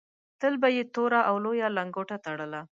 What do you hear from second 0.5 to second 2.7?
به یې توره او لویه لنګوټه تړله.